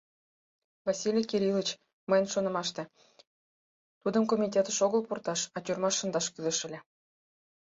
—Василий 0.87 1.27
Кириллыч, 1.31 1.69
мыйын 2.09 2.27
шонымаште, 2.33 2.83
тудым 4.01 4.23
комитетыш 4.31 4.77
огыл 4.85 5.01
пурташ, 5.07 5.41
а 5.55 5.57
тюрьмаш 5.65 5.95
шындаш 5.97 6.25
кӱлеш 6.33 6.59
ыле. 6.67 6.79